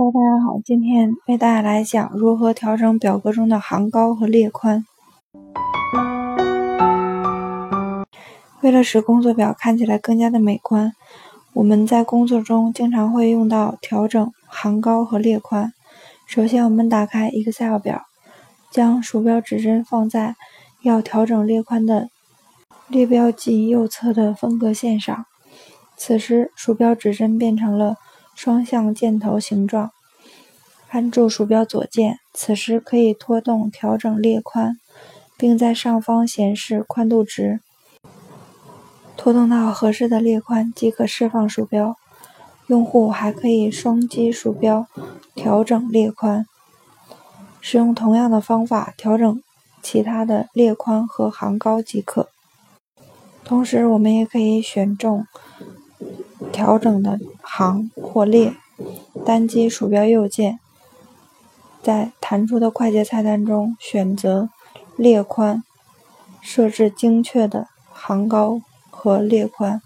[0.00, 4.86] Hello，大家好，今天为大家来讲如何调整表格中的行高和列宽。
[8.60, 10.92] 为了使工作表看起来更加的美观，
[11.52, 15.72] 我们在工作中经常会用到调整行高和列宽。
[16.28, 18.02] 首先，我们打开 Excel 表，
[18.70, 20.36] 将鼠标指针放在
[20.82, 22.08] 要调整列宽的
[22.86, 25.26] 列标记右侧的分隔线上，
[25.96, 27.96] 此时鼠标指针变成了。
[28.38, 29.90] 双向箭头形状，
[30.90, 34.78] 按住鼠标左键，此时可以拖动调整列宽，
[35.36, 37.58] 并在上方显示宽度值。
[39.16, 41.96] 拖动到合适的列宽即可释放鼠标。
[42.68, 44.86] 用户还可以双击鼠标
[45.34, 46.46] 调整列宽，
[47.60, 49.42] 使用同样的方法调整
[49.82, 52.28] 其他的列宽和行高即可。
[53.42, 55.26] 同时，我们也可以选中。
[56.52, 58.52] 调整的行或列，
[59.24, 60.58] 单击鼠标右键，
[61.80, 64.48] 在弹出的快捷菜单中选择
[64.96, 65.62] 列宽，
[66.40, 69.80] 设置精确的行高和列宽。